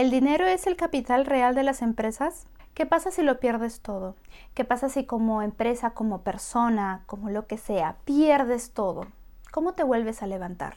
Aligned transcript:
¿El 0.00 0.10
dinero 0.10 0.46
es 0.46 0.66
el 0.66 0.76
capital 0.76 1.26
real 1.26 1.54
de 1.54 1.62
las 1.62 1.82
empresas? 1.82 2.46
¿Qué 2.72 2.86
pasa 2.86 3.10
si 3.10 3.20
lo 3.20 3.38
pierdes 3.38 3.82
todo? 3.82 4.16
¿Qué 4.54 4.64
pasa 4.64 4.88
si 4.88 5.04
como 5.04 5.42
empresa, 5.42 5.90
como 5.90 6.22
persona, 6.22 7.02
como 7.04 7.28
lo 7.28 7.46
que 7.46 7.58
sea, 7.58 7.98
pierdes 8.06 8.72
todo? 8.72 9.08
¿Cómo 9.50 9.74
te 9.74 9.84
vuelves 9.84 10.22
a 10.22 10.26
levantar? 10.26 10.76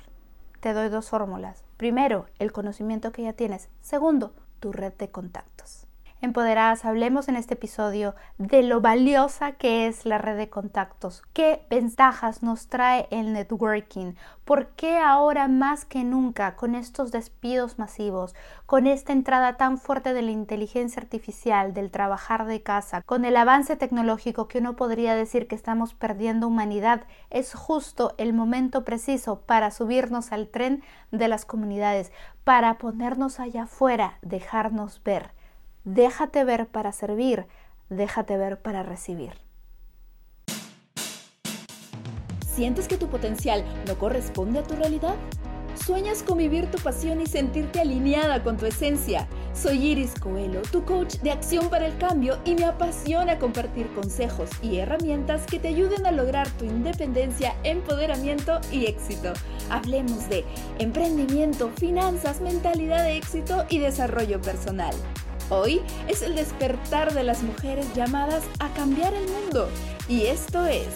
Te 0.60 0.74
doy 0.74 0.90
dos 0.90 1.10
fórmulas. 1.10 1.64
Primero, 1.78 2.26
el 2.38 2.52
conocimiento 2.52 3.14
que 3.14 3.24
ya 3.24 3.32
tienes. 3.32 3.70
Segundo, 3.80 4.34
tu 4.60 4.74
red 4.74 4.92
de 4.92 5.10
contactos. 5.10 5.83
Empoderadas, 6.24 6.86
hablemos 6.86 7.28
en 7.28 7.36
este 7.36 7.56
episodio 7.56 8.16
de 8.38 8.64
lo 8.64 8.80
valiosa 8.80 9.52
que 9.52 9.88
es 9.88 10.06
la 10.06 10.18
red 10.18 10.38
de 10.38 10.50
contactos, 10.50 11.22
qué 11.34 11.66
ventajas 11.70 12.42
nos 12.42 12.68
trae 12.68 13.10
el 13.12 13.34
networking, 13.34 14.14
por 14.46 14.68
qué 14.68 15.00
ahora 15.00 15.50
más 15.50 15.84
que 15.84 16.06
nunca 16.06 16.56
con 16.56 16.76
estos 16.76 17.12
despidos 17.12 17.78
masivos, 17.78 18.36
con 18.66 18.88
esta 18.88 19.12
entrada 19.12 19.58
tan 19.58 19.78
fuerte 19.78 20.14
de 20.14 20.22
la 20.22 20.32
inteligencia 20.32 21.02
artificial, 21.02 21.74
del 21.74 21.92
trabajar 21.92 22.46
de 22.46 22.64
casa, 22.64 23.02
con 23.02 23.26
el 23.26 23.36
avance 23.36 23.76
tecnológico 23.76 24.48
que 24.48 24.60
uno 24.60 24.78
podría 24.78 25.16
decir 25.16 25.50
que 25.50 25.56
estamos 25.56 25.94
perdiendo 25.94 26.48
humanidad, 26.48 27.02
es 27.32 27.54
justo 27.54 28.16
el 28.18 28.32
momento 28.32 28.86
preciso 28.86 29.42
para 29.42 29.72
subirnos 29.72 30.32
al 30.32 30.48
tren 30.48 30.84
de 31.12 31.28
las 31.28 31.44
comunidades, 31.44 32.14
para 32.46 32.78
ponernos 32.78 33.42
allá 33.42 33.64
afuera, 33.64 34.20
dejarnos 34.22 35.04
ver 35.04 35.43
Déjate 35.86 36.46
ver 36.46 36.68
para 36.68 36.94
servir, 36.94 37.46
déjate 37.90 38.38
ver 38.38 38.62
para 38.62 38.84
recibir. 38.84 39.34
¿Sientes 42.48 42.88
que 42.88 42.98
tu 42.98 43.10
potencial 43.10 43.66
no 43.86 44.00
corresponde 44.00 44.60
a 44.60 44.64
tu 44.64 44.76
realidad? 44.76 45.16
¿Sueñas 45.76 46.24
con 46.24 46.38
vivir 46.38 46.72
tu 46.72 46.78
pasión 46.78 47.20
y 47.20 47.26
sentirte 47.26 47.82
alineada 47.82 48.44
con 48.44 48.56
tu 48.56 48.66
esencia? 48.66 49.28
Soy 49.54 49.88
Iris 49.88 50.14
Coelho, 50.18 50.62
tu 50.62 50.86
coach 50.86 51.16
de 51.18 51.32
acción 51.32 51.70
para 51.70 51.88
el 51.88 51.98
cambio 51.98 52.40
y 52.46 52.56
me 52.56 52.64
apasiona 52.64 53.38
compartir 53.38 53.92
consejos 53.94 54.52
y 54.62 54.78
herramientas 54.78 55.46
que 55.46 55.60
te 55.60 55.70
ayuden 55.70 56.06
a 56.06 56.12
lograr 56.12 56.48
tu 56.52 56.64
independencia, 56.64 57.56
empoderamiento 57.64 58.62
y 58.72 58.86
éxito. 58.86 59.34
Hablemos 59.70 60.30
de 60.30 60.46
emprendimiento, 60.80 61.72
finanzas, 61.72 62.40
mentalidad 62.40 63.04
de 63.04 63.18
éxito 63.18 63.66
y 63.68 63.80
desarrollo 63.80 64.40
personal. 64.42 64.96
Hoy 65.50 65.82
es 66.08 66.22
el 66.22 66.36
despertar 66.36 67.14
de 67.14 67.24
las 67.24 67.44
mujeres 67.44 67.94
llamadas 67.94 68.48
a 68.60 68.70
cambiar 68.74 69.14
el 69.14 69.28
mundo 69.30 69.68
y 70.08 70.28
esto 70.28 70.66
es 70.66 70.88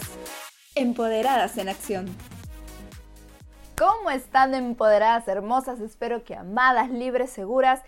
Empoderadas 0.74 1.58
en 1.58 1.68
Acción. 1.68 2.06
¿Cómo 3.76 4.10
están 4.10 4.54
empoderadas 4.54 5.28
hermosas? 5.28 5.80
Espero 5.80 6.24
que 6.24 6.34
amadas, 6.34 6.90
libres, 6.90 7.30
seguras 7.30 7.82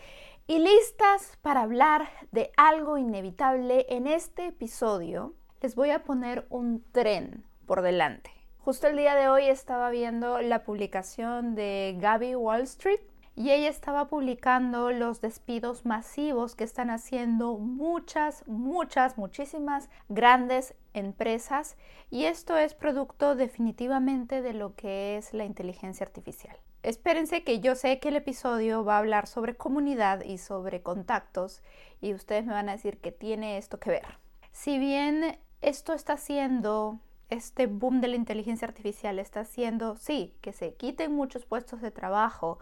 y 0.47 0.59
listas 0.59 1.39
para 1.41 1.63
hablar 1.63 2.11
de 2.31 2.53
algo 2.59 2.99
inevitable. 2.99 3.87
En 3.89 4.07
este 4.07 4.49
episodio 4.49 5.35
les 5.63 5.75
voy 5.75 5.91
a 5.91 6.05
poner 6.05 6.47
un 6.51 6.85
tren 6.93 7.43
por 7.65 7.81
delante. 7.81 8.31
Justo 8.59 8.87
el 8.87 8.99
día 8.99 9.15
de 9.15 9.29
hoy 9.31 9.47
estaba 9.47 9.89
viendo 9.89 10.43
la 10.43 10.63
publicación 10.63 11.55
de 11.55 11.97
Gaby 11.99 12.35
Wall 12.35 12.63
Street 12.63 13.01
y 13.41 13.53
ella 13.53 13.71
estaba 13.71 14.09
publicando 14.09 14.91
los 14.91 15.23
despidos 15.23 15.87
masivos 15.87 16.55
que 16.55 16.65
están 16.65 16.91
haciendo 16.91 17.57
muchas, 17.57 18.47
muchas, 18.47 19.17
muchísimas 19.17 19.89
grandes 20.11 20.75
empresas 20.93 21.79
y 22.11 22.27
esto 22.27 22.59
es 22.59 22.75
producto 22.75 23.37
definitivamente 23.37 24.43
de 24.43 24.53
lo 24.53 24.75
que 24.75 25.17
es 25.17 25.33
la 25.33 25.47
inteligencia 25.47 26.05
artificial. 26.05 26.55
Espérense 26.83 27.43
que 27.43 27.61
yo 27.61 27.77
sé 27.77 27.99
que 27.99 28.11
el 28.11 28.17
episodio 28.17 28.85
va 28.85 28.97
a 28.97 28.99
hablar 28.99 29.27
sobre 29.27 29.57
comunidad 29.57 30.23
y 30.23 30.37
sobre 30.37 30.83
contactos 30.83 31.63
y 32.03 32.13
ustedes 32.13 32.45
me 32.45 32.53
van 32.53 32.69
a 32.69 32.73
decir 32.73 32.99
que 32.99 33.11
tiene 33.11 33.57
esto 33.57 33.81
que 33.81 33.89
ver. 33.89 34.19
Si 34.53 34.79
bien 34.79 35.39
esto 35.63 35.95
está 35.95 36.13
haciendo 36.13 37.01
este 37.31 37.69
boom 37.69 38.03
de 38.03 38.09
la 38.09 38.17
inteligencia 38.17 38.69
artificial 38.69 39.19
está 39.19 39.41
haciendo, 39.41 39.97
sí, 39.97 40.35
que 40.43 40.53
se 40.53 40.75
quiten 40.75 41.13
muchos 41.15 41.47
puestos 41.47 41.81
de 41.81 41.91
trabajo, 41.91 42.59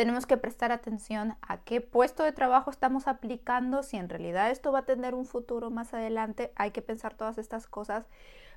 tenemos 0.00 0.24
que 0.24 0.38
prestar 0.38 0.72
atención 0.72 1.36
a 1.42 1.58
qué 1.58 1.82
puesto 1.82 2.22
de 2.22 2.32
trabajo 2.32 2.70
estamos 2.70 3.06
aplicando, 3.06 3.82
si 3.82 3.98
en 3.98 4.08
realidad 4.08 4.50
esto 4.50 4.72
va 4.72 4.78
a 4.78 4.84
tener 4.86 5.14
un 5.14 5.26
futuro 5.26 5.70
más 5.70 5.92
adelante, 5.92 6.54
hay 6.56 6.70
que 6.70 6.80
pensar 6.80 7.12
todas 7.12 7.36
estas 7.36 7.66
cosas, 7.66 8.06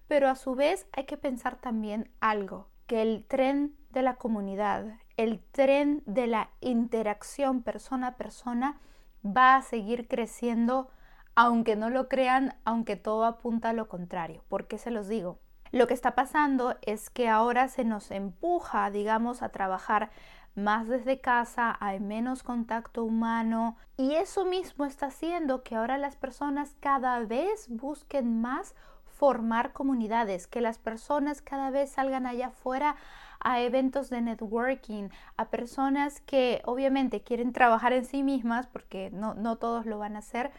pero 0.07 0.29
a 0.29 0.35
su 0.35 0.55
vez 0.55 0.87
hay 0.93 1.03
que 1.03 1.17
pensar 1.17 1.57
también 1.57 2.09
algo, 2.21 2.69
que 2.87 3.01
el 3.01 3.25
tren 3.25 3.75
de 3.89 4.03
la 4.03 4.15
comunidad, 4.15 4.85
el 5.17 5.41
tren 5.51 6.01
de 6.05 6.27
la 6.27 6.49
interacción 6.61 7.61
persona 7.61 8.07
a 8.07 8.15
persona 8.15 8.79
va 9.25 9.57
a 9.57 9.63
seguir 9.63 10.07
creciendo, 10.07 10.91
aunque 11.35 11.75
no 11.75 11.89
lo 11.89 12.07
crean, 12.07 12.55
aunque 12.63 12.95
todo 12.95 13.25
apunta 13.25 13.71
a 13.71 13.73
lo 13.73 13.89
contrario. 13.89 14.45
¿Por 14.47 14.67
qué 14.67 14.77
se 14.77 14.91
los 14.91 15.09
digo? 15.09 15.39
Lo 15.73 15.87
que 15.87 15.95
está 15.95 16.13
pasando 16.13 16.77
es 16.83 17.09
que 17.09 17.27
ahora 17.27 17.67
se 17.67 17.83
nos 17.83 18.11
empuja, 18.11 18.91
digamos, 18.91 19.41
a 19.41 19.49
trabajar 19.49 20.11
más 20.55 20.87
desde 20.87 21.19
casa, 21.19 21.75
hay 21.79 21.99
menos 21.99 22.43
contacto 22.43 23.03
humano. 23.03 23.75
Y 23.97 24.15
eso 24.15 24.45
mismo 24.45 24.85
está 24.85 25.07
haciendo 25.07 25.63
que 25.63 25.75
ahora 25.75 25.97
las 25.97 26.15
personas 26.15 26.75
cada 26.79 27.19
vez 27.19 27.67
busquen 27.69 28.41
más 28.41 28.75
formar 29.05 29.73
comunidades, 29.73 30.47
que 30.47 30.61
las 30.61 30.79
personas 30.79 31.41
cada 31.41 31.69
vez 31.69 31.91
salgan 31.91 32.25
allá 32.25 32.47
afuera 32.47 32.95
a 33.39 33.61
eventos 33.61 34.09
de 34.09 34.21
networking, 34.21 35.09
a 35.37 35.49
personas 35.49 36.21
que 36.21 36.61
obviamente 36.65 37.21
quieren 37.21 37.53
trabajar 37.53 37.93
en 37.93 38.05
sí 38.05 38.23
mismas, 38.23 38.67
porque 38.67 39.11
no, 39.11 39.33
no 39.35 39.57
todos 39.57 39.85
lo 39.85 39.99
van 39.99 40.15
a 40.15 40.19
hacer, 40.19 40.51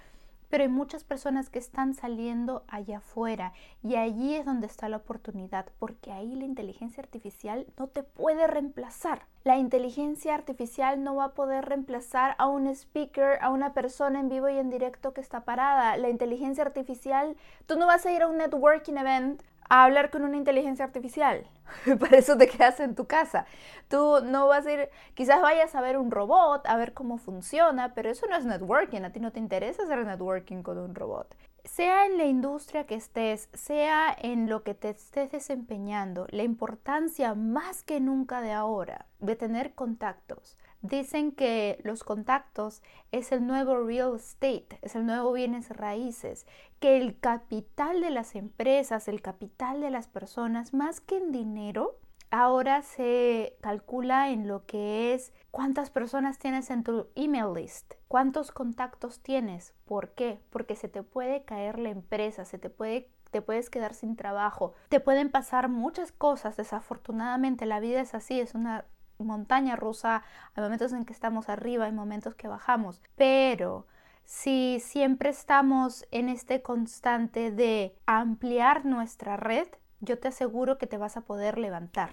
pero 0.48 0.62
hay 0.62 0.68
muchas 0.68 1.04
personas 1.04 1.50
que 1.50 1.58
están 1.58 1.94
saliendo 1.94 2.64
allá 2.68 2.98
afuera 2.98 3.52
y 3.82 3.96
allí 3.96 4.34
es 4.34 4.44
donde 4.44 4.66
está 4.66 4.88
la 4.88 4.98
oportunidad, 4.98 5.66
porque 5.78 6.12
ahí 6.12 6.34
la 6.34 6.44
inteligencia 6.44 7.02
artificial 7.02 7.66
no 7.78 7.88
te 7.88 8.02
puede 8.02 8.46
reemplazar. 8.46 9.26
La 9.44 9.58
inteligencia 9.58 10.34
artificial 10.34 11.02
no 11.02 11.16
va 11.16 11.24
a 11.24 11.34
poder 11.34 11.66
reemplazar 11.66 12.34
a 12.38 12.46
un 12.46 12.66
speaker, 12.68 13.38
a 13.42 13.50
una 13.50 13.74
persona 13.74 14.20
en 14.20 14.30
vivo 14.30 14.48
y 14.48 14.56
en 14.56 14.70
directo 14.70 15.12
que 15.12 15.20
está 15.20 15.44
parada. 15.44 15.96
La 15.98 16.08
inteligencia 16.08 16.64
artificial, 16.64 17.36
tú 17.66 17.76
no 17.76 17.86
vas 17.86 18.06
a 18.06 18.12
ir 18.12 18.22
a 18.22 18.26
un 18.26 18.38
networking 18.38 18.94
event 18.94 19.42
a 19.68 19.84
hablar 19.84 20.10
con 20.10 20.22
una 20.24 20.36
inteligencia 20.36 20.84
artificial. 20.84 21.46
Para 22.00 22.18
eso 22.18 22.36
te 22.36 22.48
quedas 22.48 22.80
en 22.80 22.94
tu 22.94 23.06
casa. 23.06 23.46
Tú 23.88 24.20
no 24.24 24.46
vas 24.46 24.66
a 24.66 24.72
ir, 24.72 24.90
quizás 25.14 25.40
vayas 25.40 25.74
a 25.74 25.80
ver 25.80 25.98
un 25.98 26.10
robot, 26.10 26.66
a 26.66 26.76
ver 26.76 26.92
cómo 26.94 27.18
funciona, 27.18 27.94
pero 27.94 28.10
eso 28.10 28.26
no 28.26 28.36
es 28.36 28.44
networking. 28.44 29.02
A 29.02 29.10
ti 29.10 29.20
no 29.20 29.32
te 29.32 29.38
interesa 29.38 29.82
hacer 29.82 30.04
networking 30.04 30.62
con 30.62 30.78
un 30.78 30.94
robot. 30.94 31.34
Sea 31.64 32.04
en 32.04 32.18
la 32.18 32.26
industria 32.26 32.84
que 32.84 32.94
estés, 32.94 33.48
sea 33.54 34.14
en 34.20 34.50
lo 34.50 34.62
que 34.62 34.74
te 34.74 34.90
estés 34.90 35.32
desempeñando, 35.32 36.26
la 36.30 36.42
importancia 36.42 37.34
más 37.34 37.82
que 37.82 38.00
nunca 38.00 38.42
de 38.42 38.52
ahora 38.52 39.06
de 39.18 39.34
tener 39.34 39.74
contactos, 39.74 40.58
Dicen 40.84 41.32
que 41.32 41.80
los 41.82 42.04
contactos 42.04 42.82
es 43.10 43.32
el 43.32 43.46
nuevo 43.46 43.82
real 43.82 44.16
estate, 44.16 44.78
es 44.82 44.94
el 44.94 45.06
nuevo 45.06 45.32
bienes 45.32 45.70
raíces, 45.70 46.46
que 46.78 46.98
el 46.98 47.18
capital 47.18 48.02
de 48.02 48.10
las 48.10 48.34
empresas, 48.34 49.08
el 49.08 49.22
capital 49.22 49.80
de 49.80 49.88
las 49.88 50.08
personas, 50.08 50.74
más 50.74 51.00
que 51.00 51.16
en 51.16 51.32
dinero, 51.32 51.98
ahora 52.30 52.82
se 52.82 53.56
calcula 53.62 54.28
en 54.28 54.46
lo 54.46 54.66
que 54.66 55.14
es 55.14 55.32
cuántas 55.50 55.88
personas 55.88 56.38
tienes 56.38 56.68
en 56.68 56.84
tu 56.84 57.06
email 57.14 57.54
list, 57.54 57.94
cuántos 58.06 58.50
contactos 58.50 59.20
tienes, 59.20 59.72
¿por 59.86 60.10
qué? 60.10 60.38
Porque 60.50 60.76
se 60.76 60.88
te 60.88 61.02
puede 61.02 61.44
caer 61.44 61.78
la 61.78 61.88
empresa, 61.88 62.44
se 62.44 62.58
te 62.58 62.68
puede 62.68 63.08
te 63.30 63.42
puedes 63.42 63.68
quedar 63.68 63.94
sin 63.94 64.14
trabajo, 64.14 64.74
te 64.90 65.00
pueden 65.00 65.28
pasar 65.28 65.68
muchas 65.68 66.12
cosas, 66.12 66.56
desafortunadamente 66.56 67.66
la 67.66 67.80
vida 67.80 68.00
es 68.00 68.14
así, 68.14 68.38
es 68.38 68.54
una 68.54 68.84
montaña 69.24 69.76
rusa, 69.76 70.22
hay 70.54 70.62
momentos 70.62 70.92
en 70.92 71.04
que 71.04 71.12
estamos 71.12 71.48
arriba, 71.48 71.86
hay 71.86 71.92
momentos 71.92 72.34
que 72.34 72.48
bajamos, 72.48 73.00
pero 73.16 73.86
si 74.24 74.80
siempre 74.80 75.28
estamos 75.28 76.06
en 76.10 76.28
este 76.28 76.62
constante 76.62 77.50
de 77.50 77.96
ampliar 78.06 78.84
nuestra 78.84 79.36
red, 79.36 79.68
yo 80.00 80.18
te 80.18 80.28
aseguro 80.28 80.78
que 80.78 80.86
te 80.86 80.98
vas 80.98 81.16
a 81.16 81.22
poder 81.22 81.58
levantar. 81.58 82.10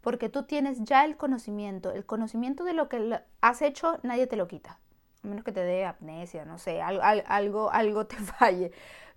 Porque 0.00 0.28
tú 0.28 0.44
tienes 0.44 0.82
ya 0.84 1.04
el 1.04 1.16
conocimiento, 1.16 1.90
el 1.90 2.06
conocimiento 2.06 2.64
de 2.64 2.72
lo 2.72 2.88
que 2.88 3.20
has 3.40 3.62
hecho, 3.62 3.98
nadie 4.02 4.26
te 4.26 4.36
lo 4.36 4.48
quita. 4.48 4.78
A 5.22 5.26
menos 5.26 5.44
que 5.44 5.52
te 5.52 5.64
dé 5.64 5.84
amnesia, 5.84 6.44
no 6.44 6.58
sé, 6.58 6.80
algo, 6.80 7.02
algo, 7.02 7.70
algo 7.70 8.06
te 8.06 8.16
falle. 8.38 8.72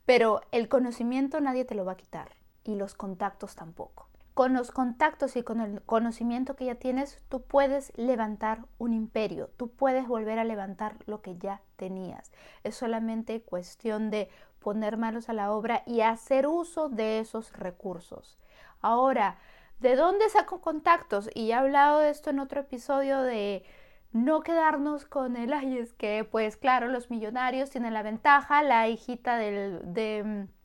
Pero 0.06 0.42
el 0.52 0.68
conocimiento 0.68 1.40
nadie 1.40 1.64
te 1.64 1.76
lo 1.76 1.86
va 1.86 1.94
a 1.94 1.98
quitar 1.98 2.30
y 2.64 2.76
los 2.76 2.96
contactos 2.96 3.56
tampoco 3.56 4.11
con 4.42 4.54
los 4.54 4.72
contactos 4.72 5.36
y 5.36 5.44
con 5.44 5.62
el 5.62 5.84
conocimiento 5.84 6.56
que 6.56 6.66
ya 6.66 6.74
tienes, 6.74 7.22
tú 7.30 7.44
puedes 7.44 7.96
levantar 7.96 8.66
un 8.80 8.92
imperio, 8.92 9.52
tú 9.56 9.70
puedes 9.70 10.08
volver 10.08 10.40
a 10.40 10.44
levantar 10.44 10.96
lo 11.06 11.22
que 11.22 11.38
ya 11.38 11.62
tenías. 11.76 12.32
Es 12.64 12.74
solamente 12.74 13.44
cuestión 13.44 14.10
de 14.10 14.30
poner 14.58 14.98
manos 14.98 15.30
a 15.30 15.34
la 15.34 15.52
obra 15.52 15.84
y 15.86 16.02
hacer 16.02 16.48
uso 16.48 16.90
de 16.90 17.20
esos 17.20 17.54
recursos. 17.54 18.40
Ahora, 18.82 19.38
¿de 19.80 19.96
dónde 19.96 20.28
saco 20.28 20.60
contactos? 20.60 21.30
Y 21.36 21.52
he 21.52 21.54
hablado 21.54 22.00
de 22.00 22.10
esto 22.10 22.32
en 22.32 22.40
otro 22.40 22.62
episodio 22.62 23.22
de 23.22 23.64
no 24.12 24.42
quedarnos 24.42 25.06
con 25.06 25.38
el, 25.38 25.54
ay, 25.54 25.78
es 25.78 25.94
que, 25.94 26.24
pues 26.24 26.58
claro, 26.58 26.88
los 26.88 27.12
millonarios 27.12 27.70
tienen 27.70 27.94
la 27.94 28.02
ventaja, 28.02 28.64
la 28.64 28.88
hijita 28.88 29.38
del, 29.38 29.94
de 29.94 30.24
mm, 30.24 30.62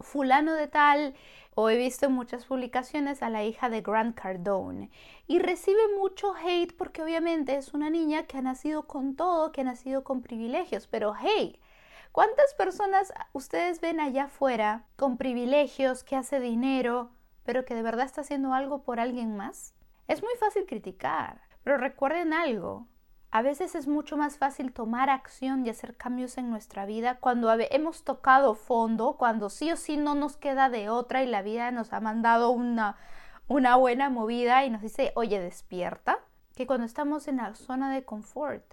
fulano 0.00 0.54
de 0.54 0.68
tal, 0.68 1.14
o 1.60 1.68
he 1.70 1.76
visto 1.76 2.08
muchas 2.08 2.44
publicaciones 2.44 3.20
a 3.20 3.30
la 3.30 3.42
hija 3.42 3.68
de 3.68 3.80
Grant 3.80 4.14
Cardone, 4.16 4.92
y 5.26 5.40
recibe 5.40 5.80
mucho 5.98 6.32
hate 6.32 6.72
porque 6.76 7.02
obviamente 7.02 7.56
es 7.56 7.74
una 7.74 7.90
niña 7.90 8.28
que 8.28 8.38
ha 8.38 8.42
nacido 8.42 8.86
con 8.86 9.16
todo, 9.16 9.50
que 9.50 9.62
ha 9.62 9.64
nacido 9.64 10.04
con 10.04 10.22
privilegios, 10.22 10.86
pero 10.86 11.16
hey, 11.20 11.58
¿cuántas 12.12 12.54
personas 12.54 13.12
ustedes 13.32 13.80
ven 13.80 13.98
allá 13.98 14.26
afuera 14.26 14.84
con 14.94 15.16
privilegios, 15.16 16.04
que 16.04 16.14
hace 16.14 16.38
dinero, 16.38 17.10
pero 17.42 17.64
que 17.64 17.74
de 17.74 17.82
verdad 17.82 18.06
está 18.06 18.20
haciendo 18.20 18.52
algo 18.52 18.84
por 18.84 19.00
alguien 19.00 19.36
más? 19.36 19.74
Es 20.06 20.22
muy 20.22 20.36
fácil 20.38 20.64
criticar, 20.64 21.42
pero 21.64 21.76
recuerden 21.76 22.34
algo, 22.34 22.86
a 23.30 23.42
veces 23.42 23.74
es 23.74 23.86
mucho 23.86 24.16
más 24.16 24.38
fácil 24.38 24.72
tomar 24.72 25.10
acción 25.10 25.66
y 25.66 25.70
hacer 25.70 25.96
cambios 25.96 26.38
en 26.38 26.48
nuestra 26.48 26.86
vida 26.86 27.18
cuando 27.18 27.52
hemos 27.52 28.02
tocado 28.02 28.54
fondo, 28.54 29.16
cuando 29.18 29.50
sí 29.50 29.70
o 29.70 29.76
sí 29.76 29.98
no 29.98 30.14
nos 30.14 30.36
queda 30.36 30.70
de 30.70 30.88
otra 30.88 31.22
y 31.22 31.26
la 31.26 31.42
vida 31.42 31.70
nos 31.70 31.92
ha 31.92 32.00
mandado 32.00 32.50
una, 32.50 32.96
una 33.46 33.76
buena 33.76 34.08
movida 34.08 34.64
y 34.64 34.70
nos 34.70 34.80
dice, 34.80 35.12
oye, 35.14 35.40
despierta, 35.40 36.20
que 36.56 36.66
cuando 36.66 36.86
estamos 36.86 37.28
en 37.28 37.36
la 37.36 37.54
zona 37.54 37.92
de 37.92 38.04
confort. 38.04 38.64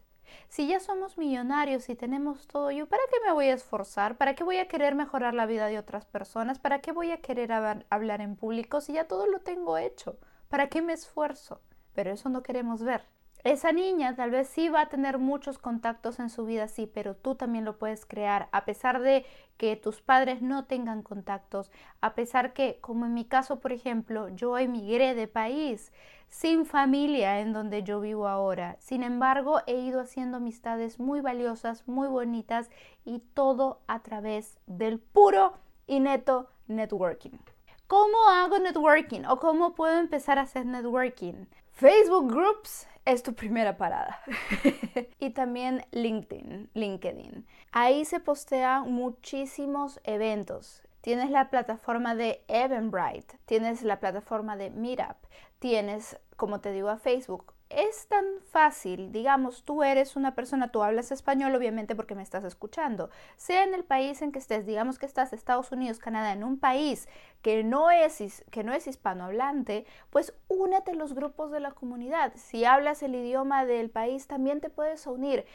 Si 0.48 0.68
ya 0.68 0.80
somos 0.80 1.18
millonarios 1.18 1.90
y 1.90 1.96
tenemos 1.96 2.48
todo, 2.48 2.72
yo, 2.72 2.88
¿para 2.88 3.04
qué 3.12 3.20
me 3.26 3.34
voy 3.34 3.48
a 3.48 3.54
esforzar? 3.54 4.18
¿Para 4.18 4.36
qué 4.36 4.44
voy 4.44 4.58
a 4.58 4.68
querer 4.68 4.96
mejorar 4.96 5.34
la 5.34 5.46
vida 5.46 5.68
de 5.68 5.78
otras 5.78 6.06
personas? 6.06 6.60
¿Para 6.60 6.80
qué 6.80 6.94
voy 6.94 7.12
a 7.12 7.22
querer 7.22 7.52
hablar 7.52 8.22
en 8.22 8.36
público 8.36 8.82
si 8.82 8.94
ya 8.94 9.08
todo 9.08 9.28
lo 9.28 9.40
tengo 9.40 9.78
hecho? 9.78 10.18
¿Para 10.50 10.68
qué 10.68 10.82
me 10.82 10.94
esfuerzo? 10.94 11.62
Pero 11.94 12.12
eso 12.12 12.30
no 12.30 12.42
queremos 12.42 12.82
ver. 12.82 13.04
Esa 13.46 13.72
niña 13.72 14.16
tal 14.16 14.32
vez 14.32 14.48
sí 14.48 14.70
va 14.70 14.82
a 14.82 14.90
tener 14.90 15.20
muchos 15.20 15.60
contactos 15.60 16.18
en 16.20 16.32
su 16.32 16.48
vida, 16.48 16.68
sí, 16.68 16.90
pero 16.92 17.16
tú 17.16 17.36
también 17.36 17.64
lo 17.64 17.78
puedes 17.78 18.04
crear, 18.08 18.50
a 18.52 18.66
pesar 18.66 19.02
de 19.02 19.24
que 19.58 19.76
tus 19.76 20.02
padres 20.02 20.42
no 20.42 20.66
tengan 20.66 21.04
contactos, 21.04 21.72
a 22.02 22.16
pesar 22.16 22.54
que, 22.54 22.80
como 22.82 23.06
en 23.06 23.14
mi 23.14 23.24
caso, 23.24 23.60
por 23.60 23.72
ejemplo, 23.72 24.30
yo 24.30 24.58
emigré 24.58 25.14
de 25.14 25.28
país 25.28 25.94
sin 26.28 26.66
familia 26.66 27.40
en 27.40 27.54
donde 27.54 27.84
yo 27.84 28.02
vivo 28.02 28.28
ahora. 28.28 28.78
Sin 28.80 29.04
embargo, 29.04 29.62
he 29.68 29.76
ido 29.76 30.02
haciendo 30.02 30.38
amistades 30.38 31.00
muy 31.00 31.22
valiosas, 31.22 31.88
muy 31.88 32.08
bonitas 32.08 32.72
y 33.06 33.20
todo 33.20 33.80
a 33.86 34.02
través 34.02 34.58
del 34.66 34.98
puro 34.98 35.54
y 35.86 36.00
neto 36.00 36.50
networking. 36.68 37.38
¿Cómo 37.88 38.18
hago 38.30 38.58
networking 38.58 39.26
o 39.26 39.40
cómo 39.40 39.76
puedo 39.76 40.00
empezar 40.00 40.40
a 40.40 40.42
hacer 40.42 40.66
networking? 40.66 41.46
Facebook 41.72 42.32
Groups 42.34 42.88
es 43.06 43.22
tu 43.22 43.36
primera 43.36 43.78
parada. 43.78 44.24
y 45.20 45.30
también 45.30 45.86
LinkedIn, 45.92 46.72
LinkedIn. 46.74 47.46
Ahí 47.72 48.04
se 48.06 48.20
postean 48.20 48.92
muchísimos 48.92 50.00
eventos. 50.04 50.82
Tienes 51.02 51.30
la 51.30 51.52
plataforma 51.52 52.16
de 52.16 52.44
Eventbrite, 52.48 53.38
tienes 53.46 53.84
la 53.84 54.00
plataforma 54.00 54.58
de 54.58 54.72
Meetup, 54.72 55.18
tienes, 55.60 56.20
como 56.38 56.62
te 56.62 56.72
digo, 56.72 56.90
a 56.90 56.98
Facebook 56.98 57.54
es 57.76 58.08
tan 58.08 58.26
fácil, 58.52 59.12
digamos, 59.12 59.64
tú 59.64 59.84
eres 59.84 60.16
una 60.16 60.34
persona, 60.34 60.72
tú 60.72 60.82
hablas 60.82 61.12
español 61.12 61.54
obviamente 61.54 61.96
porque 61.96 62.16
me 62.16 62.24
estás 62.24 62.46
escuchando, 62.46 63.10
sea 63.36 63.64
en 63.64 63.74
el 63.74 63.84
país 63.84 64.22
en 64.22 64.32
que 64.32 64.40
estés, 64.40 64.66
digamos 64.66 64.98
que 64.98 65.06
estás 65.06 65.34
Estados 65.34 65.72
Unidos, 65.72 66.00
Canadá, 66.00 66.32
en 66.32 66.44
un 66.44 66.58
país 66.58 67.08
que 67.42 67.64
no 67.64 67.92
es, 67.92 68.44
que 68.50 68.64
no 68.64 68.74
es 68.74 68.88
hispanohablante, 68.88 69.86
pues 70.10 70.34
únete 70.48 70.92
a 70.92 70.96
los 70.96 71.14
grupos 71.14 71.52
de 71.52 71.60
la 71.60 71.72
comunidad. 71.72 72.34
Si 72.36 72.66
hablas 72.66 73.04
el 73.04 73.14
idioma 73.14 73.66
del 73.66 73.90
país, 73.90 74.26
también 74.26 74.62
te 74.62 74.70
puedes 74.70 75.06
unir. 75.06 75.46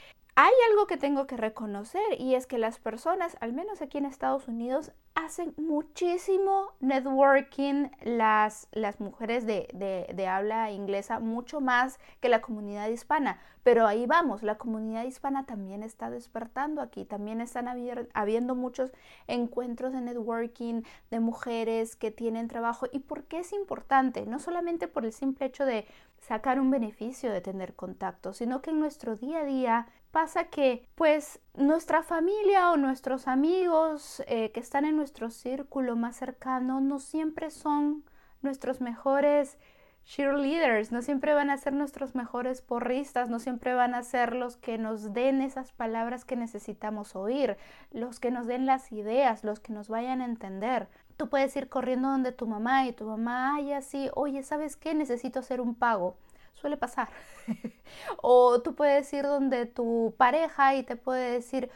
Hay 0.43 0.55
algo 0.71 0.87
que 0.87 0.97
tengo 0.97 1.27
que 1.27 1.37
reconocer 1.37 2.19
y 2.19 2.35
es 2.35 2.47
que 2.47 2.57
las 2.57 2.79
personas, 2.79 3.37
al 3.41 3.53
menos 3.53 3.83
aquí 3.83 3.99
en 3.99 4.07
Estados 4.07 4.49
Unidos, 4.49 4.91
hacen 5.15 5.53
muchísimo 5.59 6.69
networking 6.81 7.91
las, 8.01 8.67
las 8.73 9.01
mujeres 9.01 9.45
de, 9.45 9.69
de, 10.15 10.27
habla 10.27 10.71
inglesa, 10.71 11.21
mucho 11.21 11.61
más 11.61 11.99
que 12.21 12.31
la 12.31 12.41
comunidad 12.41 12.89
hispana. 12.89 13.39
Pero 13.65 13.87
ahí 13.87 14.07
vamos, 14.07 14.43
la 14.43 14.57
comunidad 14.57 15.05
hispana 15.05 15.45
también 15.45 15.83
está 15.83 16.09
despertando 16.09 16.81
aquí, 16.81 17.05
también 17.05 17.43
están 17.43 17.69
habiendo 18.15 18.55
muchos 18.55 18.93
encuentros 19.27 19.93
de 19.93 20.01
networking 20.01 20.85
de 21.11 21.21
mujeres 21.21 21.97
que 21.97 22.11
tienen 22.11 22.49
trabajo. 22.49 22.87
¿Y 22.91 23.01
por 23.01 23.25
qué 23.25 23.41
es 23.41 23.53
importante? 23.53 24.25
No 24.25 24.39
solamente 24.39 24.89
por 24.89 25.05
el 25.05 25.13
simple 25.13 25.45
hecho 25.45 25.67
de 25.67 25.87
sacar 26.19 26.61
un 26.61 26.71
beneficio 26.71 27.31
de 27.31 27.43
tener 27.43 27.75
contacto, 27.75 28.33
sino 28.33 28.63
que 28.63 28.71
en 28.71 28.81
nuestro 28.81 29.17
día 29.17 29.41
a 29.41 29.45
día 29.45 29.87
pasa 30.11 30.45
que 30.45 30.87
pues 30.95 31.41
nuestra 31.55 32.03
familia 32.03 32.71
o 32.71 32.77
nuestros 32.77 33.29
amigos 33.29 34.23
eh, 34.27 34.51
que 34.53 34.61
están 34.61 34.85
en 34.85 34.97
nuestro 34.97 35.31
círculo 35.31 35.97
más 35.97 36.17
cercano 36.17 36.81
no 36.81 36.99
siempre 36.99 37.51
son 37.51 38.05
nuestros 38.43 38.81
mejores 38.81 39.59
cheerleaders, 40.05 40.91
no 40.91 41.03
siempre 41.03 41.35
van 41.35 41.51
a 41.51 41.57
ser 41.57 41.73
nuestros 41.73 42.15
mejores 42.15 42.63
porristas, 42.63 43.29
no 43.29 43.39
siempre 43.39 43.75
van 43.75 43.95
a 43.95 44.03
ser 44.03 44.35
los 44.35 44.57
que 44.57 44.79
nos 44.79 45.13
den 45.13 45.41
esas 45.41 45.73
palabras 45.73 46.25
que 46.25 46.37
necesitamos 46.37 47.15
oír, 47.15 47.57
los 47.93 48.19
que 48.19 48.31
nos 48.31 48.47
den 48.47 48.67
las 48.67 48.91
ideas, 48.93 49.45
los 49.45 49.61
que 49.61 49.73
nos 49.73 49.89
vayan 49.89 50.21
a 50.21 50.25
entender. 50.25 50.89
Tú 51.17 51.29
puedes 51.29 51.55
ir 51.55 51.69
corriendo 51.69 52.09
donde 52.09 52.33
tu 52.33 52.47
mamá 52.47 52.87
y 52.87 52.93
tu 52.93 53.05
mamá, 53.05 53.55
ay, 53.55 53.73
así, 53.73 54.11
oye, 54.15 54.43
¿sabes 54.43 54.77
qué? 54.77 54.95
Necesito 54.95 55.39
hacer 55.39 55.61
un 55.61 55.75
pago. 55.75 56.17
Suele 56.55 56.77
pasar. 56.77 57.09
o 58.23 58.61
tú 58.63 58.75
puedes 58.75 59.13
ir 59.13 59.25
donde 59.25 59.67
tu 59.67 60.15
pareja 60.19 60.75
y 60.75 60.83
te 60.83 60.97
puede 60.97 61.33
decir, 61.33 61.71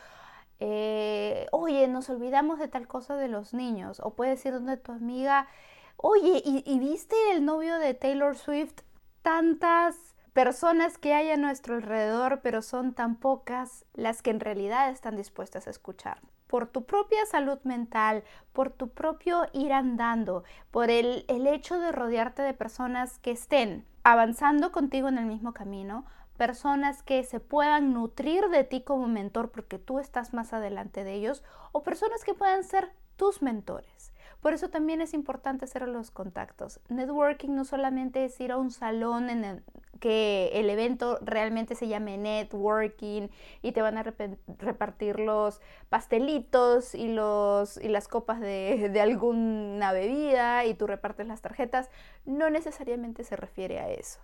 eh, 0.61 1.47
oye, 1.53 1.89
nos 1.89 2.09
olvidamos 2.11 2.59
de 2.59 2.69
tal 2.69 2.87
cosa 2.87 3.17
de 3.17 3.29
los 3.29 3.55
niños. 3.55 4.01
O 4.03 4.15
puedes 4.15 4.45
ir 4.47 4.53
donde 4.53 4.77
tu 4.77 4.93
amiga, 4.93 5.49
oye, 5.97 6.43
¿y, 6.45 6.79
viste 6.79 7.17
el 7.33 7.45
novio 7.45 7.79
de 7.79 7.95
Taylor 7.95 8.37
Swift? 8.37 8.83
Tantas 9.23 10.15
personas 10.33 10.99
que 10.99 11.15
hay 11.15 11.31
a 11.31 11.37
nuestro 11.37 11.77
alrededor, 11.77 12.41
pero 12.43 12.63
son 12.63 12.93
tan 12.95 13.17
pocas 13.17 13.85
las 13.95 14.23
que 14.23 14.31
en 14.31 14.41
realidad 14.41 14.91
están 14.91 15.17
dispuestas 15.17 15.67
a 15.67 15.71
escuchar 15.71 16.21
por 16.47 16.69
tu 16.69 16.85
propia 16.85 17.27
salud 17.27 17.59
mental, 17.65 18.23
por 18.53 18.71
tu 18.71 18.89
propio 18.91 19.49
ir 19.53 19.73
andando, 19.73 20.45
por 20.71 20.89
el, 20.89 21.25
el 21.27 21.49
hecho 21.49 21.81
de 21.81 21.91
rodearte 21.91 22.43
de 22.43 22.55
personas 22.55 23.19
que 23.19 23.33
estén 23.33 23.85
avanzando 24.05 24.71
contigo 24.71 25.09
en 25.09 25.19
el 25.19 25.27
mismo 25.27 25.53
camino, 25.53 26.07
personas 26.37 27.03
que 27.03 27.25
se 27.25 27.41
puedan 27.41 27.93
nutrir 27.93 28.49
de 28.49 28.65
ti 28.65 28.83
como 28.83 29.09
mentor 29.09 29.51
porque 29.51 29.79
tú 29.79 29.99
estás 29.99 30.33
más 30.33 30.53
adelante 30.53 31.03
de 31.03 31.15
ellos, 31.15 31.43
o 31.73 31.83
personas 31.83 32.23
que 32.23 32.35
puedan 32.35 32.65
ser 32.65 32.93
tus 33.17 33.43
mentores. 33.43 34.14
Por 34.45 34.53
eso 34.53 34.69
también 34.69 35.01
es 35.01 35.15
importante 35.15 35.65
hacer 35.65 35.89
los 35.89 36.11
contactos. 36.11 36.79
Networking 36.91 37.55
no 37.55 37.65
solamente 37.65 38.27
es 38.27 38.39
ir 38.43 38.53
a 38.53 38.59
un 38.59 38.71
salón 38.71 39.31
en 39.31 39.43
el 39.43 39.63
que 40.01 40.51
el 40.53 40.69
evento 40.69 41.19
realmente 41.23 41.75
se 41.75 41.89
llame 41.89 42.19
networking 42.19 43.29
y 43.63 43.73
te 43.73 43.81
van 43.81 43.97
a 43.97 44.03
repartir 44.03 45.19
los 45.19 45.63
pastelitos 45.89 46.95
y, 46.95 47.09
los, 47.09 47.79
y 47.79 47.89
las 47.89 48.07
copas 48.07 48.39
de, 48.39 48.91
de 48.93 49.01
alguna 49.01 49.93
bebida 49.93 50.67
y 50.67 50.75
tú 50.75 50.87
repartes 50.87 51.27
las 51.27 51.41
tarjetas. 51.41 51.89
No 52.27 52.51
necesariamente 52.51 53.25
se 53.25 53.37
refiere 53.37 53.81
a 53.81 53.89
eso 53.89 54.21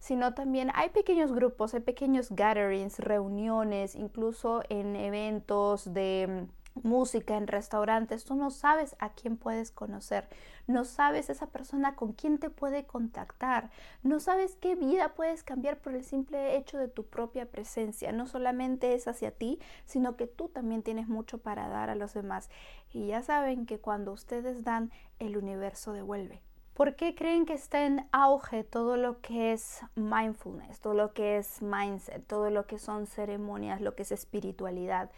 sino 0.00 0.34
también 0.34 0.72
hay 0.74 0.88
pequeños 0.90 1.32
grupos, 1.32 1.74
hay 1.74 1.80
pequeños 1.80 2.32
gatherings, 2.32 2.98
reuniones, 2.98 3.94
incluso 3.94 4.64
en 4.68 4.96
eventos 4.96 5.94
de 5.94 6.48
música, 6.74 7.36
en 7.36 7.46
restaurantes, 7.46 8.24
tú 8.24 8.34
no 8.34 8.50
sabes 8.50 8.96
a 8.98 9.10
quién 9.10 9.36
puedes 9.36 9.70
conocer, 9.70 10.28
no 10.66 10.84
sabes 10.84 11.30
esa 11.30 11.46
persona 11.48 11.96
con 11.96 12.12
quién 12.12 12.38
te 12.38 12.50
puede 12.50 12.84
contactar, 12.84 13.70
no 14.02 14.20
sabes 14.20 14.56
qué 14.56 14.74
vida 14.74 15.14
puedes 15.14 15.42
cambiar 15.42 15.78
por 15.78 15.94
el 15.94 16.04
simple 16.04 16.56
hecho 16.56 16.78
de 16.78 16.88
tu 16.88 17.06
propia 17.06 17.50
presencia. 17.50 18.12
No 18.12 18.26
solamente 18.26 18.94
es 18.94 19.08
hacia 19.08 19.30
ti, 19.32 19.58
sino 19.84 20.16
que 20.16 20.26
tú 20.26 20.48
también 20.48 20.82
tienes 20.82 21.08
mucho 21.08 21.38
para 21.38 21.68
dar 21.68 21.90
a 21.90 21.94
los 21.94 22.14
demás. 22.14 22.50
Y 22.90 23.08
ya 23.08 23.22
saben 23.22 23.66
que 23.66 23.80
cuando 23.80 24.12
ustedes 24.12 24.64
dan, 24.64 24.90
el 25.18 25.36
universo 25.36 25.92
devuelve. 25.92 26.42
¿Por 26.74 26.96
qué 26.96 27.14
creen 27.14 27.44
que 27.44 27.52
está 27.52 27.84
en 27.84 28.08
auge 28.12 28.64
todo 28.64 28.96
lo 28.96 29.20
que 29.20 29.52
es 29.52 29.80
mindfulness, 29.94 30.80
todo 30.80 30.94
lo 30.94 31.12
que 31.12 31.36
es 31.36 31.60
mindset, 31.60 32.26
todo 32.26 32.48
lo 32.48 32.66
que 32.66 32.78
son 32.78 33.06
ceremonias, 33.06 33.82
lo 33.82 33.94
que 33.94 34.02
es 34.02 34.12
espiritualidad? 34.12 35.10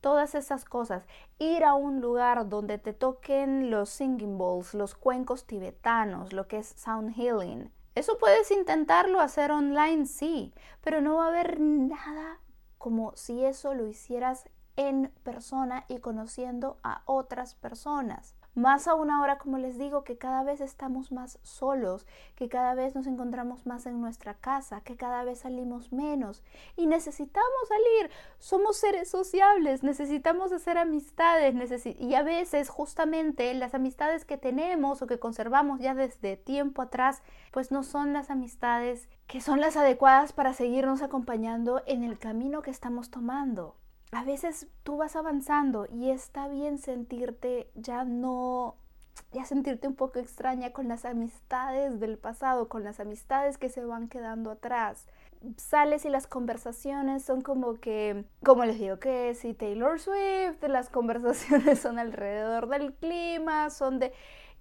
Todas 0.00 0.34
esas 0.34 0.64
cosas. 0.64 1.04
Ir 1.38 1.64
a 1.64 1.74
un 1.74 2.00
lugar 2.00 2.48
donde 2.48 2.78
te 2.78 2.92
toquen 2.92 3.70
los 3.70 3.90
singing 3.90 4.38
bowls, 4.38 4.74
los 4.74 4.94
cuencos 4.94 5.46
tibetanos, 5.46 6.32
lo 6.32 6.48
que 6.48 6.58
es 6.58 6.68
sound 6.76 7.14
healing. 7.14 7.70
Eso 7.94 8.18
puedes 8.18 8.50
intentarlo 8.50 9.20
hacer 9.20 9.50
online, 9.50 10.06
sí, 10.06 10.54
pero 10.80 11.00
no 11.00 11.16
va 11.16 11.26
a 11.26 11.28
haber 11.28 11.60
nada 11.60 12.40
como 12.78 13.14
si 13.14 13.44
eso 13.44 13.74
lo 13.74 13.86
hicieras 13.86 14.48
en 14.76 15.12
persona 15.22 15.84
y 15.88 15.98
conociendo 15.98 16.78
a 16.82 17.02
otras 17.04 17.54
personas. 17.54 18.34
Más 18.54 18.88
aún 18.88 19.10
ahora, 19.10 19.38
como 19.38 19.58
les 19.58 19.78
digo, 19.78 20.02
que 20.02 20.18
cada 20.18 20.42
vez 20.42 20.60
estamos 20.60 21.12
más 21.12 21.38
solos, 21.42 22.06
que 22.34 22.48
cada 22.48 22.74
vez 22.74 22.94
nos 22.96 23.06
encontramos 23.06 23.64
más 23.64 23.86
en 23.86 24.00
nuestra 24.00 24.34
casa, 24.34 24.80
que 24.80 24.96
cada 24.96 25.22
vez 25.22 25.40
salimos 25.40 25.92
menos 25.92 26.42
y 26.76 26.86
necesitamos 26.86 27.68
salir. 27.68 28.10
Somos 28.38 28.76
seres 28.76 29.08
sociables, 29.08 29.82
necesitamos 29.82 30.52
hacer 30.52 30.78
amistades 30.78 31.54
y 31.86 32.14
a 32.14 32.22
veces 32.22 32.68
justamente 32.68 33.54
las 33.54 33.74
amistades 33.74 34.24
que 34.24 34.36
tenemos 34.36 35.00
o 35.00 35.06
que 35.06 35.18
conservamos 35.18 35.80
ya 35.80 35.94
desde 35.94 36.36
tiempo 36.36 36.82
atrás, 36.82 37.22
pues 37.52 37.70
no 37.70 37.82
son 37.82 38.12
las 38.12 38.30
amistades 38.30 39.08
que 39.26 39.40
son 39.40 39.60
las 39.60 39.76
adecuadas 39.76 40.32
para 40.32 40.54
seguirnos 40.54 41.02
acompañando 41.02 41.82
en 41.86 42.02
el 42.02 42.18
camino 42.18 42.62
que 42.62 42.70
estamos 42.70 43.10
tomando 43.10 43.79
a 44.12 44.24
veces 44.24 44.66
tú 44.82 44.96
vas 44.96 45.16
avanzando 45.16 45.86
y 45.92 46.10
está 46.10 46.48
bien 46.48 46.78
sentirte 46.78 47.70
ya 47.74 48.04
no, 48.04 48.76
ya 49.32 49.44
sentirte 49.44 49.86
un 49.86 49.94
poco 49.94 50.18
extraña 50.18 50.72
con 50.72 50.88
las 50.88 51.04
amistades 51.04 52.00
del 52.00 52.18
pasado, 52.18 52.68
con 52.68 52.82
las 52.82 52.98
amistades 52.98 53.58
que 53.58 53.68
se 53.68 53.84
van 53.84 54.08
quedando 54.08 54.50
atrás. 54.50 55.06
Sales 55.56 56.04
y 56.04 56.10
las 56.10 56.26
conversaciones 56.26 57.24
son 57.24 57.40
como 57.40 57.80
que, 57.80 58.24
como 58.44 58.64
les 58.64 58.78
digo, 58.78 58.98
que 58.98 59.34
si 59.34 59.54
Taylor 59.54 59.98
Swift, 59.98 60.62
las 60.68 60.88
conversaciones 60.90 61.78
son 61.78 61.98
alrededor 61.98 62.68
del 62.68 62.92
clima, 62.94 63.70
son 63.70 63.98
de 64.00 64.12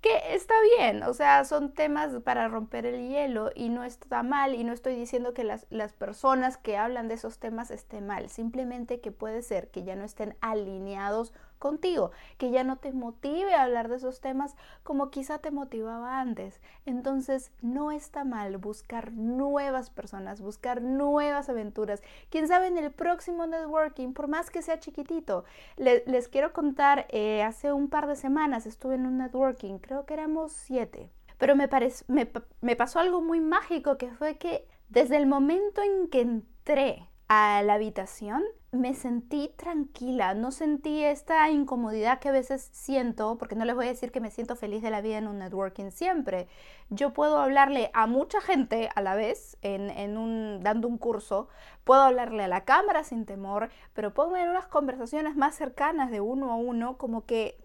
que 0.02 0.34
está 0.34 0.54
bien, 0.78 1.04
o 1.04 1.14
sea, 1.14 1.44
son 1.44 1.74
temas 1.74 2.14
para 2.24 2.48
romper 2.48 2.86
el 2.86 3.10
hielo 3.10 3.52
y 3.54 3.70
no 3.70 3.84
está 3.84 4.24
mal 4.24 4.56
y 4.56 4.64
no 4.64 4.72
estoy 4.72 4.96
diciendo 4.96 5.34
que 5.34 5.44
las, 5.44 5.66
las, 5.70 5.92
personas 5.94 6.58
que 6.58 6.78
hablan 6.78 7.10
de 7.10 7.16
esos 7.16 7.40
temas 7.40 7.70
estén 7.70 8.08
mal, 8.08 8.30
simplemente 8.30 9.02
que 9.02 9.12
puede 9.12 9.42
ser 9.42 9.70
que 9.70 9.84
ya 9.84 9.96
no 9.96 10.06
estén 10.06 10.38
alineados 10.40 11.34
contigo, 11.60 12.12
que 12.38 12.50
ya 12.50 12.64
no 12.64 12.78
te 12.78 12.92
motive 12.92 13.54
a 13.54 13.64
hablar 13.64 13.90
de 13.90 13.98
esos 13.98 14.22
temas 14.22 14.56
como 14.84 15.12
quizá 15.12 15.40
te 15.40 15.52
motivaba 15.52 16.20
antes. 16.20 16.60
Entonces 16.86 17.52
no 17.62 17.92
está 17.92 18.24
mal 18.24 18.58
buscar 18.58 19.12
nuevas 19.12 19.90
personas, 19.90 20.42
buscar 20.42 20.82
nuevas 20.82 21.50
aventuras. 21.50 22.02
Quién 22.30 22.48
sabe 22.48 22.68
en 22.68 22.78
el 22.78 22.92
próximo 22.92 23.46
networking, 23.46 24.14
por 24.14 24.28
más 24.28 24.50
que 24.50 24.62
sea 24.62 24.80
chiquitito. 24.80 25.44
les 25.78 26.28
quiero 26.30 26.54
contar, 26.54 27.06
eh, 27.10 27.44
hace 27.44 27.72
un 27.72 27.90
par 27.90 28.08
de 28.08 28.16
semanas 28.16 28.66
estuve 28.66 28.96
en 28.96 29.06
un 29.06 29.18
networking, 29.18 29.78
creo 29.80 30.06
que 30.06 30.14
éramos 30.14 30.52
siete. 30.54 31.12
Pero 31.38 31.56
me, 31.56 31.70
me, 32.08 32.32
me 32.62 32.76
pasó 32.76 33.00
algo 33.00 33.22
muy 33.22 33.40
mágico 33.40 33.98
que 33.98 34.12
fue 34.12 34.38
que 34.38 34.68
desde 34.90 35.18
el 35.18 35.26
momento 35.26 35.82
en 35.82 36.10
que 36.10 36.22
entré 36.22 37.10
a 37.28 37.62
la 37.64 37.76
habitación, 37.76 38.44
me 38.72 38.94
sentí 38.94 39.52
tranquila, 39.58 40.36
no 40.36 40.52
sentí 40.52 41.04
esta 41.04 41.50
incomodidad 41.50 42.20
que 42.20 42.30
a 42.30 42.32
veces 42.32 42.70
siento, 42.72 43.38
porque 43.38 43.56
no 43.56 43.66
les 43.66 43.76
voy 43.76 43.86
a 43.86 43.90
decir 43.90 44.12
que 44.12 44.22
me 44.22 44.30
siento 44.30 44.56
feliz 44.56 44.84
de 44.84 44.92
la 44.92 45.02
vida 45.02 45.18
en 45.18 45.28
un 45.28 45.40
networking 45.40 45.90
siempre. 45.90 46.48
Yo 46.90 47.12
puedo 47.12 47.40
hablarle 47.40 47.90
a 47.94 48.06
mucha 48.06 48.42
gente 48.42 48.90
a 48.94 49.02
la 49.02 49.16
vez, 49.16 49.58
en, 49.62 50.18
un, 50.18 50.60
dando 50.62 50.88
un 50.88 51.00
curso, 51.00 51.50
puedo 51.84 52.02
hablarle 52.02 52.44
a 52.44 52.48
la 52.48 52.64
cámara 52.64 53.04
sin 53.04 53.26
temor, 53.26 53.70
pero 53.94 54.14
puedo 54.14 54.36
en 54.36 54.50
unas 54.50 54.68
conversaciones 54.68 55.36
más 55.36 55.56
cercanas 55.56 56.12
de 56.12 56.22
uno 56.22 56.52
a 56.52 56.56
uno, 56.56 56.98
como 56.98 57.26
que 57.26 57.58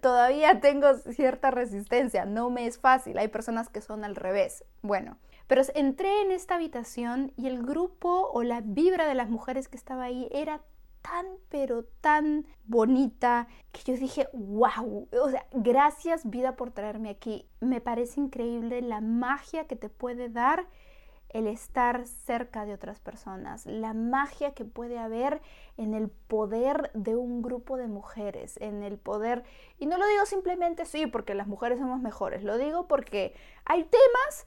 todavía 0.00 0.60
tengo 0.60 0.94
cierta 0.94 1.50
resistencia, 1.50 2.24
no 2.24 2.50
me 2.50 2.66
es 2.66 2.78
fácil, 2.78 3.18
hay 3.18 3.28
personas 3.28 3.68
que 3.68 3.80
son 3.80 4.04
al 4.04 4.16
revés. 4.16 4.64
Bueno, 4.82 5.18
pero 5.46 5.62
entré 5.74 6.22
en 6.22 6.32
esta 6.32 6.56
habitación 6.56 7.32
y 7.36 7.46
el 7.46 7.62
grupo 7.62 8.30
o 8.32 8.42
la 8.42 8.62
vibra 8.62 9.06
de 9.06 9.14
las 9.14 9.28
mujeres 9.28 9.68
que 9.68 9.76
estaba 9.76 10.04
ahí 10.04 10.28
era 10.32 10.62
tan, 11.02 11.26
pero 11.48 11.84
tan 12.00 12.46
bonita 12.64 13.46
que 13.70 13.92
yo 13.92 13.98
dije, 13.98 14.28
wow, 14.32 15.08
o 15.12 15.30
sea, 15.30 15.46
gracias 15.52 16.28
vida 16.28 16.56
por 16.56 16.72
traerme 16.72 17.10
aquí. 17.10 17.48
Me 17.60 17.80
parece 17.80 18.20
increíble 18.20 18.82
la 18.82 19.00
magia 19.00 19.66
que 19.66 19.76
te 19.76 19.88
puede 19.88 20.28
dar 20.28 20.66
el 21.36 21.46
estar 21.48 22.06
cerca 22.06 22.64
de 22.64 22.72
otras 22.72 22.98
personas, 22.98 23.66
la 23.66 23.92
magia 23.92 24.54
que 24.54 24.64
puede 24.64 24.98
haber 24.98 25.42
en 25.76 25.92
el 25.92 26.08
poder 26.08 26.90
de 26.94 27.14
un 27.14 27.42
grupo 27.42 27.76
de 27.76 27.88
mujeres, 27.88 28.56
en 28.62 28.82
el 28.82 28.96
poder, 28.96 29.44
y 29.78 29.84
no 29.84 29.98
lo 29.98 30.06
digo 30.06 30.24
simplemente 30.24 30.86
sí 30.86 31.06
porque 31.06 31.34
las 31.34 31.46
mujeres 31.46 31.78
somos 31.78 32.00
mejores, 32.00 32.42
lo 32.42 32.56
digo 32.56 32.88
porque 32.88 33.34
hay 33.66 33.84
temas 33.84 34.46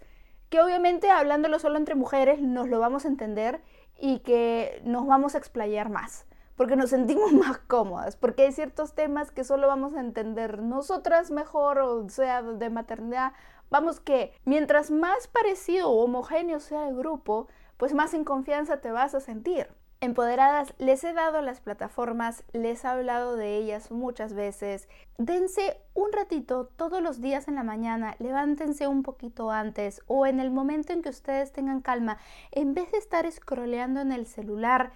que 0.49 0.61
obviamente 0.61 1.11
hablándolo 1.11 1.59
solo 1.59 1.77
entre 1.77 1.93
mujeres 1.93 2.41
nos 2.41 2.67
lo 2.67 2.79
vamos 2.79 3.05
a 3.05 3.09
entender 3.09 3.61
y 3.99 4.19
que 4.19 4.81
nos 4.83 5.05
vamos 5.05 5.35
a 5.35 5.37
explayar 5.37 5.91
más, 5.91 6.25
porque 6.55 6.75
nos 6.75 6.89
sentimos 6.89 7.31
más 7.33 7.59
cómodas, 7.59 8.15
porque 8.15 8.43
hay 8.43 8.51
ciertos 8.51 8.95
temas 8.95 9.29
que 9.29 9.43
solo 9.43 9.67
vamos 9.67 9.93
a 9.93 9.99
entender 9.99 10.63
nosotras 10.63 11.29
mejor, 11.29 11.77
o 11.77 12.09
sea, 12.09 12.41
de 12.41 12.69
maternidad. 12.71 13.33
Vamos 13.69 13.99
que 13.99 14.33
mientras 14.45 14.91
más 14.91 15.27
parecido 15.27 15.89
o 15.89 16.03
homogéneo 16.03 16.59
sea 16.59 16.87
el 16.87 16.95
grupo, 16.95 17.47
pues 17.77 17.93
más 17.93 18.13
en 18.13 18.23
confianza 18.23 18.81
te 18.81 18.91
vas 18.91 19.15
a 19.15 19.19
sentir. 19.19 19.67
Empoderadas, 20.01 20.73
les 20.77 21.03
he 21.03 21.11
dado 21.11 21.41
las 21.41 21.59
plataformas, 21.59 22.45
les 22.53 22.85
he 22.85 22.87
hablado 22.87 23.35
de 23.35 23.57
ellas 23.57 23.91
muchas 23.91 24.33
veces. 24.33 24.87
Dense 25.17 25.77
un 25.93 26.13
ratito 26.13 26.67
todos 26.77 27.01
los 27.01 27.19
días 27.19 27.49
en 27.49 27.55
la 27.55 27.63
mañana, 27.63 28.15
levántense 28.19 28.87
un 28.87 29.03
poquito 29.03 29.51
antes 29.51 30.01
o 30.07 30.25
en 30.25 30.39
el 30.39 30.51
momento 30.51 30.93
en 30.93 31.01
que 31.01 31.09
ustedes 31.09 31.51
tengan 31.51 31.81
calma, 31.81 32.17
en 32.51 32.73
vez 32.73 32.89
de 32.93 32.97
estar 32.97 33.29
scrolleando 33.29 33.99
en 33.99 34.13
el 34.13 34.25
celular 34.25 34.93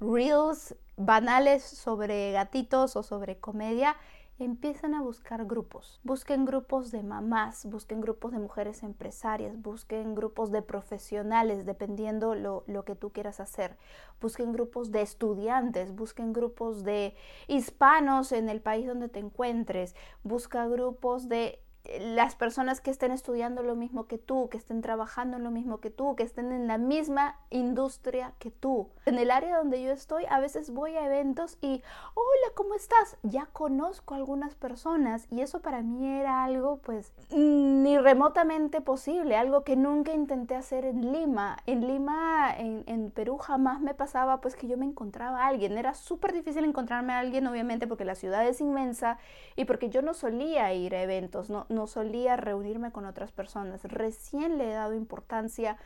reels 0.00 0.74
banales 0.96 1.62
sobre 1.62 2.32
gatitos 2.32 2.96
o 2.96 3.02
sobre 3.02 3.38
comedia, 3.38 3.96
empiezan 4.38 4.94
a 4.94 5.02
buscar 5.02 5.44
grupos. 5.46 6.00
Busquen 6.04 6.44
grupos 6.44 6.90
de 6.90 7.02
mamás, 7.02 7.66
busquen 7.66 8.00
grupos 8.00 8.32
de 8.32 8.38
mujeres 8.38 8.82
empresarias, 8.82 9.60
busquen 9.60 10.14
grupos 10.14 10.52
de 10.52 10.62
profesionales, 10.62 11.66
dependiendo 11.66 12.34
lo, 12.34 12.62
lo 12.66 12.84
que 12.84 12.94
tú 12.94 13.10
quieras 13.10 13.40
hacer. 13.40 13.76
Busquen 14.20 14.52
grupos 14.52 14.92
de 14.92 15.02
estudiantes, 15.02 15.94
busquen 15.94 16.32
grupos 16.32 16.84
de 16.84 17.16
hispanos 17.48 18.32
en 18.32 18.48
el 18.48 18.60
país 18.60 18.86
donde 18.86 19.08
te 19.08 19.18
encuentres, 19.18 19.96
busca 20.22 20.68
grupos 20.68 21.28
de 21.28 21.60
las 22.00 22.36
personas 22.36 22.80
que 22.80 22.90
estén 22.90 23.12
estudiando 23.12 23.62
lo 23.62 23.74
mismo 23.74 24.06
que 24.06 24.18
tú, 24.18 24.48
que 24.50 24.58
estén 24.58 24.82
trabajando 24.82 25.38
lo 25.38 25.50
mismo 25.50 25.80
que 25.80 25.90
tú, 25.90 26.16
que 26.16 26.22
estén 26.22 26.52
en 26.52 26.66
la 26.66 26.76
misma 26.76 27.36
industria 27.50 28.34
que 28.38 28.50
tú. 28.50 28.88
En 29.06 29.18
el 29.18 29.30
área 29.30 29.56
donde 29.56 29.82
yo 29.82 29.90
estoy, 29.90 30.24
a 30.28 30.38
veces 30.38 30.70
voy 30.70 30.96
a 30.96 31.06
eventos 31.06 31.56
y, 31.62 31.82
hola, 32.14 32.54
¿cómo 32.54 32.74
estás? 32.74 33.16
Ya 33.22 33.46
conozco 33.46 34.14
a 34.14 34.18
algunas 34.18 34.54
personas 34.54 35.26
y 35.30 35.40
eso 35.40 35.60
para 35.60 35.82
mí 35.82 36.06
era 36.06 36.44
algo 36.44 36.78
pues 36.78 37.12
ni 37.30 37.96
remotamente 37.98 38.80
posible, 38.80 39.36
algo 39.36 39.64
que 39.64 39.76
nunca 39.76 40.12
intenté 40.12 40.54
hacer 40.54 40.84
en 40.84 41.12
Lima. 41.12 41.56
En 41.66 41.86
Lima, 41.86 42.54
en, 42.56 43.10
Perú, 43.12 43.38
jamás 43.38 43.80
me 43.80 43.94
pasaba 43.94 44.40
pues 44.40 44.54
que 44.56 44.68
yo 44.68 44.76
me 44.76 44.84
encontraba 44.84 45.44
a 45.44 45.46
alguien. 45.46 45.78
Era 45.78 45.94
súper 45.94 46.32
difícil 46.32 46.64
encontrarme 46.64 47.14
a 47.14 47.18
alguien, 47.18 47.46
obviamente, 47.46 47.86
porque 47.86 48.04
la 48.04 48.14
ciudad 48.14 48.46
es 48.46 48.60
inmensa 48.60 49.18
y 49.56 49.64
porque 49.64 49.88
yo 49.88 50.02
no 50.02 50.12
solía 50.12 50.72
ir 50.74 50.94
a 50.94 51.02
eventos, 51.02 51.48
no 51.48 51.77
no 51.78 51.86
solía 51.86 52.36
reunirme 52.36 52.90
con 52.90 53.06
otras 53.06 53.30
personas. 53.30 53.84
Recién 53.84 54.58
le 54.58 54.68
he 54.68 54.74
dado 54.74 54.94
importancia, 54.94 55.76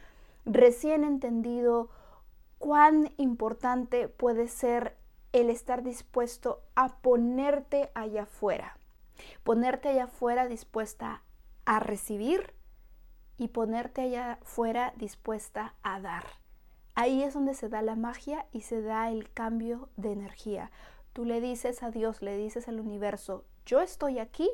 recién 0.46 1.04
he 1.04 1.06
entendido 1.06 1.90
cuán 2.58 3.12
importante 3.18 4.08
puede 4.08 4.48
ser 4.48 4.96
el 5.32 5.50
estar 5.50 5.82
dispuesto 5.82 6.62
a 6.76 6.96
ponerte 6.96 7.90
allá 7.94 8.22
afuera. 8.22 8.78
Ponerte 9.44 9.90
allá 9.90 10.04
afuera 10.04 10.48
dispuesta 10.48 11.22
a 11.66 11.78
recibir 11.78 12.54
y 13.36 13.48
ponerte 13.48 14.00
allá 14.00 14.38
afuera 14.40 14.94
dispuesta 14.96 15.74
a 15.82 16.00
dar. 16.00 16.24
Ahí 16.94 17.22
es 17.22 17.34
donde 17.34 17.52
se 17.52 17.68
da 17.68 17.82
la 17.82 17.96
magia 17.96 18.46
y 18.50 18.62
se 18.62 18.80
da 18.80 19.10
el 19.10 19.30
cambio 19.30 19.90
de 19.96 20.12
energía. 20.12 20.70
Tú 21.12 21.26
le 21.26 21.42
dices 21.42 21.82
a 21.82 21.90
Dios, 21.90 22.22
le 22.22 22.38
dices 22.38 22.66
al 22.66 22.80
universo, 22.80 23.44
yo 23.66 23.82
estoy 23.82 24.18
aquí 24.18 24.48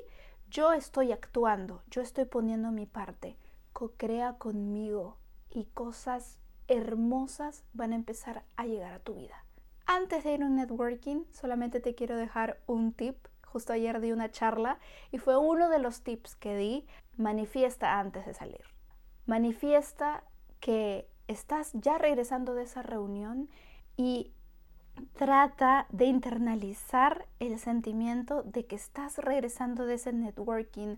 yo 0.50 0.72
estoy 0.72 1.12
actuando, 1.12 1.82
yo 1.88 2.00
estoy 2.00 2.24
poniendo 2.24 2.70
mi 2.70 2.86
parte, 2.86 3.36
co-crea 3.72 4.34
conmigo 4.34 5.18
y 5.50 5.64
cosas 5.66 6.38
hermosas 6.68 7.64
van 7.72 7.92
a 7.92 7.96
empezar 7.96 8.44
a 8.56 8.66
llegar 8.66 8.92
a 8.92 9.00
tu 9.00 9.14
vida. 9.14 9.44
Antes 9.86 10.24
de 10.24 10.34
ir 10.34 10.42
a 10.42 10.46
un 10.46 10.56
networking, 10.56 11.24
solamente 11.32 11.80
te 11.80 11.94
quiero 11.94 12.16
dejar 12.16 12.60
un 12.66 12.92
tip. 12.92 13.16
Justo 13.46 13.72
ayer 13.72 14.00
di 14.00 14.12
una 14.12 14.30
charla 14.30 14.78
y 15.10 15.18
fue 15.18 15.38
uno 15.38 15.70
de 15.70 15.78
los 15.78 16.02
tips 16.02 16.36
que 16.36 16.54
di. 16.54 16.86
Manifiesta 17.16 17.98
antes 17.98 18.26
de 18.26 18.34
salir. 18.34 18.60
Manifiesta 19.24 20.24
que 20.60 21.08
estás 21.26 21.72
ya 21.72 21.96
regresando 21.96 22.54
de 22.54 22.64
esa 22.64 22.82
reunión 22.82 23.48
y 23.96 24.32
trata 25.16 25.86
de 25.90 26.06
internalizar 26.06 27.26
el 27.40 27.58
sentimiento 27.58 28.42
de 28.42 28.66
que 28.66 28.76
estás 28.76 29.18
regresando 29.18 29.86
de 29.86 29.94
ese 29.94 30.12
networking 30.12 30.96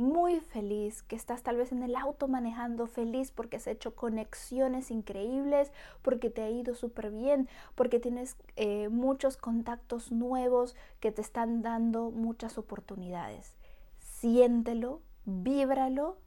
muy 0.00 0.40
feliz, 0.40 1.02
que 1.02 1.14
estás 1.14 1.42
tal 1.42 1.56
vez 1.56 1.72
en 1.72 1.82
el 1.82 1.94
auto 1.94 2.26
manejando 2.26 2.86
feliz 2.86 3.30
porque 3.30 3.58
has 3.58 3.66
hecho 3.66 3.94
conexiones 3.94 4.90
increíbles, 4.90 5.72
porque 6.00 6.30
te 6.30 6.42
ha 6.42 6.48
ido 6.48 6.74
súper 6.74 7.10
bien, 7.10 7.48
porque 7.74 8.00
tienes 8.00 8.36
eh, 8.56 8.88
muchos 8.88 9.36
contactos 9.36 10.10
nuevos 10.10 10.74
que 11.00 11.12
te 11.12 11.20
están 11.20 11.60
dando 11.60 12.10
muchas 12.10 12.56
oportunidades. 12.56 13.56
siéntelo, 13.98 15.02
víbralo 15.24 16.18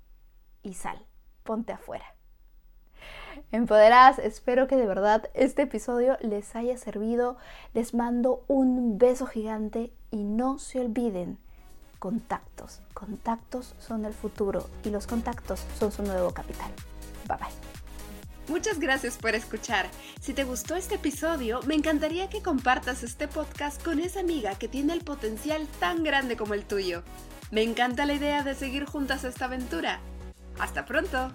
y 0.62 0.74
sal, 0.76 1.06
ponte 1.44 1.74
afuera. 1.74 2.06
Empoderadas, 3.52 4.20
espero 4.20 4.68
que 4.68 4.76
de 4.76 4.86
verdad 4.86 5.30
este 5.34 5.64
episodio 5.64 6.18
les 6.22 6.56
haya 6.56 6.78
servido. 6.78 7.38
Les 7.74 7.94
mando 7.94 8.44
un 8.48 8.98
beso 8.98 9.26
gigante 9.26 9.92
y 10.12 10.24
no 10.24 10.60
se 10.60 10.80
olviden, 10.80 11.38
contactos. 12.00 12.82
Contactos 12.94 13.76
son 13.80 14.06
el 14.06 14.14
futuro 14.14 14.70
y 14.84 14.90
los 14.90 15.08
contactos 15.08 15.64
son 15.80 15.92
su 15.92 16.04
nuevo 16.04 16.32
capital. 16.32 16.72
Bye 17.28 17.38
bye. 17.38 17.74
Muchas 18.50 18.80
gracias 18.80 19.18
por 19.18 19.36
escuchar. 19.36 19.88
Si 20.20 20.34
te 20.34 20.44
gustó 20.44 20.76
este 20.76 20.96
episodio, 20.96 21.62
me 21.66 21.76
encantaría 21.76 22.30
que 22.30 22.42
compartas 22.44 23.02
este 23.04 23.30
podcast 23.30 23.82
con 23.82 24.00
esa 24.00 24.20
amiga 24.20 24.56
que 24.56 24.68
tiene 24.68 24.92
el 24.94 25.04
potencial 25.04 25.66
tan 25.80 26.04
grande 26.04 26.36
como 26.36 26.54
el 26.54 26.66
tuyo. 26.66 27.04
Me 27.52 27.64
encanta 27.64 28.06
la 28.06 28.14
idea 28.14 28.44
de 28.44 28.54
seguir 28.56 28.86
juntas 28.86 29.24
esta 29.24 29.46
aventura. 29.46 30.00
Hasta 30.60 30.86
pronto. 30.86 31.32